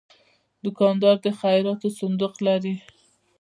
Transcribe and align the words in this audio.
دوکاندار 0.63 1.15
د 1.25 1.27
خیراتو 1.39 1.87
صندوق 1.99 2.33
لري. 2.47 2.75